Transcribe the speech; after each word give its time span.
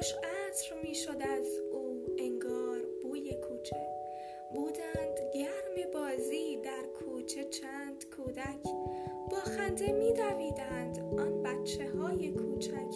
خوش 0.00 0.14
عطر 0.14 0.88
می 0.88 0.94
شد 0.94 1.22
از 1.22 1.46
او. 1.72 2.06
انگار 2.18 2.78
بوی 3.02 3.34
کوچه. 3.34 3.86
بودند 4.54 5.18
گرم 5.34 5.90
بازی 5.92 6.56
در 6.56 6.82
کوچه 6.98 7.44
چند 7.44 8.04
کودک. 8.16 8.62
با 9.30 9.36
خنده 9.36 9.92
می 9.92 10.12
دویدند 10.12 10.98
آن 11.20 11.42
بچه 11.42 11.90
های 11.90 12.32
کوچک. 12.32 12.94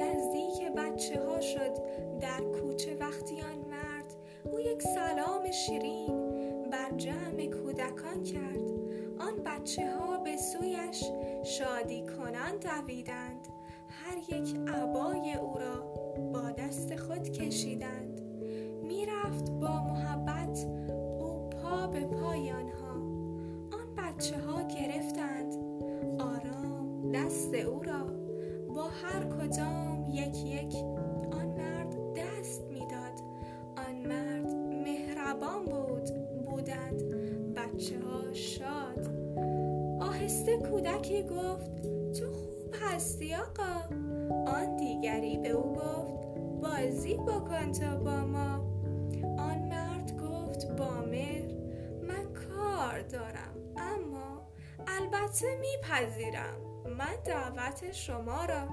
نزدیک 0.00 0.72
بچه 0.76 1.20
ها 1.20 1.40
شد 1.40 1.72
در 2.20 2.40
کوچه 2.60 2.96
وقتی 2.96 3.40
آن 3.40 3.58
مرد. 3.70 4.14
او 4.52 4.60
یک 4.60 4.82
سلام 4.82 5.50
شیرین 5.50 6.30
بر 6.70 6.90
جمع 6.96 7.46
کودکان 7.46 8.22
کرد. 8.22 8.68
آن 9.18 9.36
بچه 9.44 9.90
ها 9.90 10.16
به 10.16 10.36
سویش 10.36 11.04
شادی 11.44 12.06
کنان 12.06 12.58
دویدند. 12.58 13.48
هر 14.02 14.18
یک 14.18 14.56
عبای 14.68 15.34
او 15.34 15.58
را 15.58 15.80
با 16.32 16.50
دست 16.50 16.96
خود 16.96 17.28
کشیدند. 17.28 18.20
می‌رفت 18.82 19.50
با 19.50 19.82
محبت 19.82 20.66
او 21.20 21.48
پا 21.50 21.86
به 21.86 22.00
پای 22.00 22.50
آنها. 22.50 22.94
آن 23.72 23.94
بچه 23.96 24.38
ها 24.38 24.62
گرفتند. 24.62 25.54
آرام 26.20 27.12
دست 27.12 27.54
او 27.54 27.82
را 27.82 28.04
با 28.74 28.82
هر 28.82 29.24
کدام 29.24 30.04
یک 30.12 30.44
یک 30.44 30.76
آن 31.32 31.46
مرد 31.46 31.96
دست 32.16 32.62
می‌داد. 32.70 33.20
آن 33.76 34.06
مرد 34.06 34.54
مهربان 34.84 35.64
بود 35.64 36.10
بودند. 36.44 37.02
بچه 37.56 37.98
ها 37.98 38.32
شاد. 38.32 39.24
آهسته 40.00 40.58
کودکی 40.58 41.22
گفت 41.22 41.73
هستی 42.94 43.34
آقا؟ 43.34 43.94
آن 44.46 44.76
دیگری 44.76 45.38
به 45.38 45.48
او 45.48 45.72
گفت 45.72 46.38
بازی 46.62 47.14
بکن 47.14 47.72
تا 47.72 47.96
با 47.96 48.16
ما. 48.16 48.54
آن 49.38 49.58
مرد 49.58 50.20
گفت 50.20 50.66
با 50.66 50.90
مهر 50.90 51.48
من 52.02 52.24
کار 52.32 53.00
دارم 53.00 53.54
اما 53.76 54.46
البته 54.86 55.46
میپذیرم 55.60 56.56
من 56.98 57.16
دعوت 57.24 57.92
شما 57.92 58.44
را. 58.44 58.68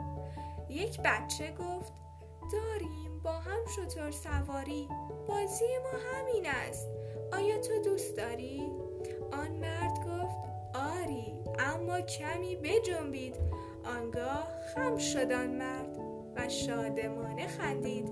یک 0.69 0.99
بچه 0.99 1.51
گفت 1.51 1.93
داریم 2.53 3.19
با 3.23 3.31
هم 3.31 3.65
شطور 3.75 4.11
سواری 4.11 4.87
بازی 5.27 5.65
ما 5.83 5.99
همین 6.13 6.45
است 6.45 6.87
آیا 7.33 7.57
تو 7.57 7.81
دوست 7.83 8.17
داری؟ 8.17 8.71
آن 9.31 9.51
مرد 9.51 9.97
گفت 9.97 10.37
آری 10.73 11.33
اما 11.59 12.01
کمی 12.01 12.55
بجنبید. 12.55 13.35
آنگاه 13.85 14.47
خم 14.75 14.97
شد 14.97 15.31
آن 15.31 15.55
مرد 15.55 15.97
و 16.35 16.49
شادمانه 16.49 17.47
خندید. 17.47 18.09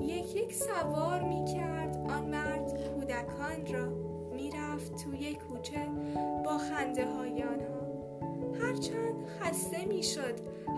یک 0.00 0.36
یک 0.36 0.54
سوار 0.54 1.22
می 1.22 1.44
کرد 1.44 1.96
آن 1.96 2.24
مرد 2.24 2.88
کودکان 2.88 3.66
را. 3.74 3.88
می‌رفت 4.34 5.04
توی 5.04 5.34
کوچه 5.34 5.88
با 6.44 6.58
خنده 6.58 7.06
های 7.06 7.42
آنها. 7.42 7.84
هرچند 8.60 9.26
خسته 9.40 9.84
می 9.84 10.02
شد 10.02 10.34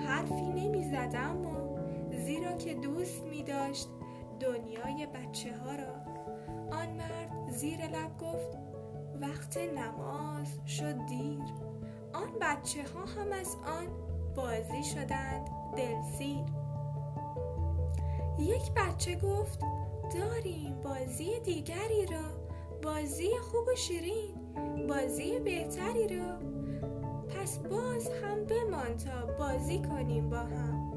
حرفی 0.07 0.53
نمی 0.53 0.85
زد 0.85 1.15
اما 1.15 1.79
زیرا 2.11 2.53
که 2.53 2.75
دوست 2.75 3.23
می 3.25 3.43
داشت 3.43 3.89
دنیای 4.41 5.07
بچه 5.07 5.57
ها 5.57 5.75
را. 5.75 6.17
آن 6.77 6.89
مرد 6.89 7.51
زیر 7.51 7.79
لب 7.79 8.19
گفت 8.21 8.59
وقت 9.21 9.59
نماز 9.59 10.59
شد 10.67 11.07
دیر. 11.07 11.66
آن 12.17 12.39
بچه 12.41 12.83
ها 12.95 13.05
هم 13.05 13.33
از 13.33 13.57
آن 13.67 13.87
بازی 14.37 14.85
شدند. 14.85 15.51
دلسیر. 15.77 16.45
یک 18.39 18.73
بچه 18.77 19.17
گفت 19.17 19.61
داریم 20.15 20.81
بازی 20.85 21.41
دیگری 21.41 22.07
را. 22.07 22.47
بازی 22.83 23.29
خوب 23.51 23.69
و 23.69 23.77
شیرین. 23.77 24.35
بازی 24.89 25.39
بهتری 25.39 26.19
را. 26.19 26.39
پس 27.29 27.59
باز 27.59 28.09
هم 28.09 28.45
بمان 28.45 28.97
تا 28.97 29.27
بازی 29.39 29.79
کنیم 29.79 30.31
با 30.31 30.39
هم. 30.39 30.93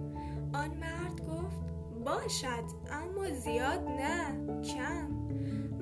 آن 0.53 0.69
مرد 0.69 1.21
گفت 1.21 1.61
باشد 2.05 2.65
اما 2.91 3.29
زیاد 3.29 3.87
نه 3.87 4.61
کم. 4.63 5.07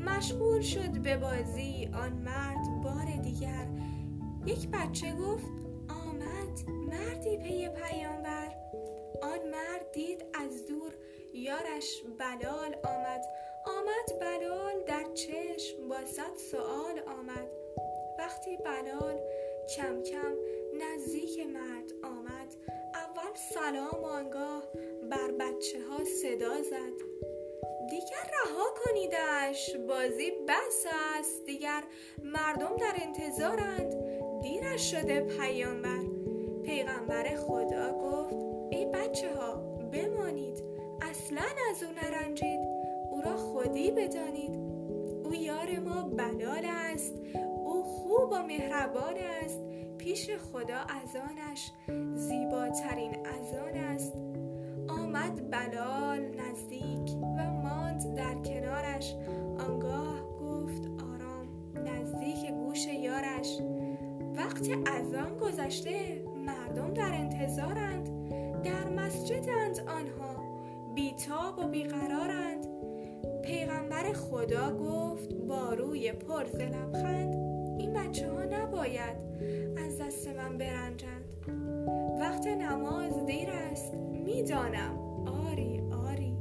مشغول 0.06 0.62
شد 0.62 1.02
به 1.02 1.18
بازی. 1.18 1.90
آن 1.94 2.14
مرد 2.14 2.82
بار 2.84 3.06
دیگر 3.24 3.68
یک 4.46 4.68
بچه 4.68 5.16
گفت 5.16 5.52
آمد 5.90 6.70
مردی 6.70 7.38
پی 7.38 7.70
پیامبر. 7.70 8.56
آن 9.22 9.50
مرد 9.50 9.92
دید 9.92 10.26
از 10.34 10.66
دور 10.66 10.94
یارش 11.34 12.04
بلال 12.20 12.76
آمد. 12.84 13.22
آمد 13.66 14.20
بلال 14.22 14.84
در 14.88 15.14
چشم 15.14 15.88
با 15.90 16.06
صد 16.06 16.36
سوال 16.52 17.00
آمد. 17.00 17.48
وقتی 18.20 18.58
بلال 18.58 19.20
کم 19.76 20.04
کم 20.04 20.36
نزدیک 20.80 21.40
مرد 21.40 21.92
آمد 22.04 22.54
اول 22.94 23.36
سلام 23.54 24.04
آنگاه 24.04 24.64
بر 25.12 25.32
بچه 25.32 25.80
ها 25.90 26.04
صدا 26.06 26.62
زد. 26.62 27.18
دیگر 27.90 28.32
رها 28.34 28.66
کنیدش 28.86 29.76
بازی 29.76 30.32
بس 30.48 30.86
است. 31.20 31.46
دیگر 31.46 31.84
مردم 32.24 32.78
در 32.78 32.94
انتظارند. 33.04 33.97
شده 34.78 35.22
پیامبر. 35.22 36.04
پیغمبر 36.64 37.36
خدا 37.36 37.94
گفت 37.94 38.36
ای 38.72 38.86
بچه 38.86 39.34
ها 39.36 39.56
بمانید. 39.92 40.64
اصلا 41.02 41.42
از 41.70 41.84
او 41.84 41.90
نرنجید. 42.04 42.60
او 43.12 43.22
را 43.22 43.38
خودی 43.38 43.92
بدانید. 43.92 44.56
او 45.24 45.36
یار 45.36 45.80
ما 45.80 46.02
بلال 46.02 46.66
است. 46.66 47.14
او 47.66 47.84
خوب 47.84 48.32
و 48.32 48.44
مهربان 48.48 49.16
است. 49.44 49.60
پیش 49.98 50.30
خدا 50.30 50.78
ازانش 50.78 51.72
زیباترین 52.16 53.16
ازان 53.26 53.78
است. 53.78 54.14
آمد 54.88 55.52
بلال 55.52 56.20
نزدیک 56.20 57.18
و 57.38 57.52
ماند 57.52 58.16
در 58.16 58.34
کنارش. 58.34 59.16
آنگاه 59.60 60.38
گفت 60.42 60.88
آرام. 60.88 61.48
نزدیک 61.86 62.52
گوش 62.52 62.88
یارش. 62.88 63.60
وقت 64.48 64.70
اذان 64.88 65.38
گذشته 65.38 66.24
مردم 66.46 66.94
در 66.94 67.14
انتظارند 67.14 68.10
در 68.64 68.90
مسجدند 68.90 69.80
آنها 69.80 70.36
بیتاب 70.96 71.60
و 71.60 71.68
بیقرارند. 71.68 72.68
پیغمبر 73.44 74.14
خدا 74.14 74.78
گفت 74.78 75.34
با 75.34 75.74
روی 75.74 76.12
پر 76.12 76.44
لبخند 76.44 77.34
این 77.80 77.94
بچه 77.94 78.32
ها 78.32 78.44
نباید 78.44 79.18
از 79.86 79.98
دست 80.02 80.28
من 80.28 80.58
برنجند. 80.58 81.34
وقت 82.20 82.48
نماز 82.48 83.26
دیر 83.26 83.50
است 83.50 83.94
می‌دانم. 84.26 84.98
آری 85.48 85.82
آری. 86.08 86.38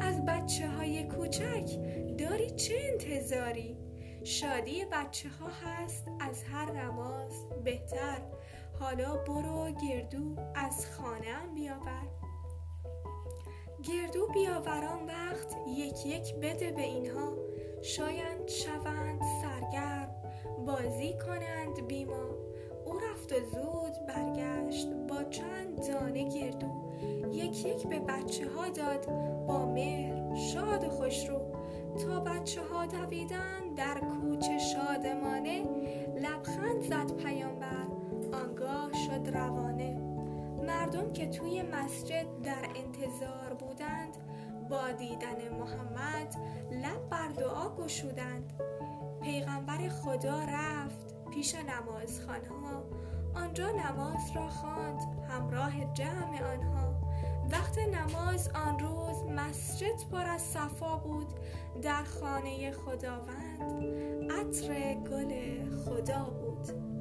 از 0.00 0.24
بچه 0.24 0.68
های 0.68 1.04
کوچک 1.04 1.70
داری 2.18 2.50
چه 2.50 2.74
انتظاری؟ 2.92 3.85
شادی 4.26 4.84
بچه 4.84 5.28
ها 5.28 5.46
هست 5.48 6.10
از 6.20 6.44
هر 6.44 6.72
نماز 6.72 7.48
بهتر. 7.64 8.22
حالا 8.80 9.16
برو 9.16 9.70
گردو 9.70 10.36
از 10.54 10.86
خانه 10.90 11.54
بیاور. 11.54 12.08
گردو 13.82 14.26
بیاوران 14.26 15.06
وقت 15.06 15.56
یک 15.68 16.06
یک 16.06 16.34
بده 16.34 16.70
به 16.70 16.82
اینها. 16.82 17.32
شاید 17.82 18.48
شوند 18.48 19.20
سرگرم 19.42 20.08
بازی 20.66 21.14
کنند 21.26 21.86
بیما. 21.86 22.30
او 22.84 22.98
رفت 22.98 23.32
و 23.32 23.36
زود 23.36 24.06
برگشت 24.08 24.88
با 25.08 25.24
چند 25.24 25.88
دانه 25.88 26.28
گردو. 26.28 26.92
یک 27.32 27.66
یک 27.66 27.86
به 27.86 28.00
بچه 28.00 28.50
ها 28.50 28.68
داد 28.68 29.06
با 29.46 29.66
مهر 29.66 30.34
شاد 30.34 30.84
و 30.84 30.90
خوشرو. 30.90 31.56
تا 31.96 32.20
بچه 32.20 32.62
ها 32.62 32.86
دویدن 32.86 33.74
در 33.76 34.00
شادمانه 34.96 35.64
لبخند 36.16 36.82
زد 36.82 37.16
پیامبر 37.16 37.86
آنگاه 38.32 38.90
شد 38.92 39.36
روانه. 39.36 40.00
مردم 40.66 41.12
که 41.12 41.26
توی 41.26 41.62
مسجد 41.62 42.26
در 42.42 42.66
انتظار 42.76 43.54
بودند 43.58 44.16
با 44.70 44.92
دیدن 44.92 45.54
محمد 45.60 46.36
لب 46.72 47.08
بر 47.10 47.28
دعا 47.28 47.76
گشودند. 47.76 48.52
پیغمبر 49.22 49.88
خدا 49.88 50.40
رفت 50.48 51.14
پیش 51.30 51.54
نمازخانها 51.54 52.84
آنجا 53.34 53.70
نماز 53.70 54.30
را 54.34 54.48
خواند 54.48 55.00
همراه 55.28 55.94
جمع 55.94 56.52
آنها. 56.54 57.05
وقت 57.52 57.78
نماز 57.78 58.50
آن 58.54 58.78
روز 58.78 59.24
مسجد 59.24 60.08
پر 60.12 60.26
از 60.26 60.42
صفا 60.42 60.96
بود 60.96 61.26
در 61.82 62.04
خانه 62.04 62.72
خداوند. 62.72 63.84
عطر 64.30 64.94
گل 64.94 65.64
خدا 65.84 66.24
بود. 66.24 66.95